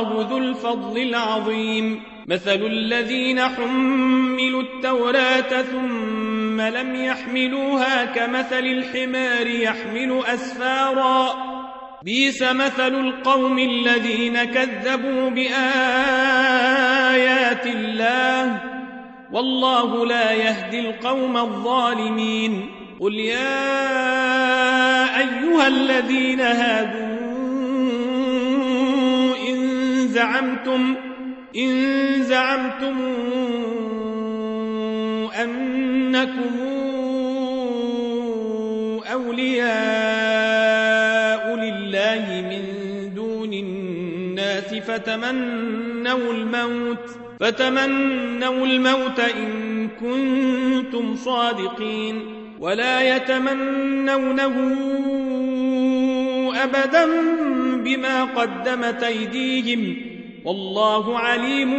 [0.00, 2.02] والله ذو الفضل العظيم.
[2.28, 11.34] مثل الذين حملوا التوراة ثم لم يحملوها كمثل الحمار يحمل أسفارا.
[12.04, 15.56] بيس مثل القوم الذين كذبوا بآيات
[17.66, 18.62] الله.
[19.32, 22.70] والله لا يهدي القوم الظالمين.
[23.00, 23.60] قل يا
[25.18, 27.09] أيها الذين هادوا
[30.20, 30.94] زعمتم
[31.56, 31.72] إن
[32.22, 32.96] زعمتم
[35.42, 36.54] أنكم
[39.12, 39.70] أولياء
[41.56, 42.62] لله من
[43.14, 47.06] دون الناس فتمنوا الموت
[47.40, 52.22] فتمنوا الموت إن كنتم صادقين
[52.58, 54.56] ولا يتمنونه
[56.62, 57.06] أبدا
[57.84, 60.09] بما قدمت أيديهم.
[60.44, 61.72] والله عليم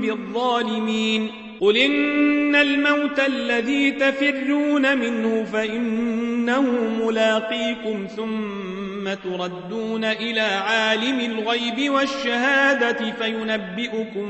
[0.00, 1.30] بالظالمين.
[1.60, 6.62] قل إن الموت الذي تفرون منه فإنه
[7.06, 14.28] ملاقيكم ثم تردون إلى عالم الغيب والشهادة فينبئكم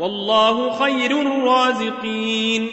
[0.00, 2.70] والله خير الرازقين.